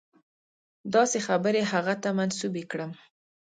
داسې 0.93 1.17
خبرې 1.27 1.61
هغه 1.71 1.93
ته 2.03 2.09
منسوبې 2.17 2.63
کړم. 2.71 2.91